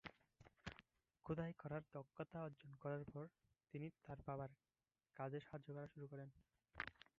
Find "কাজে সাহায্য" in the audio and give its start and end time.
5.15-5.67